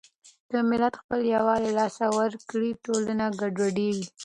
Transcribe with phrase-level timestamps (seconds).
[0.49, 4.07] که ملت خپل يووالی له لاسه ورکړي، ټولنه ګډوډېږي.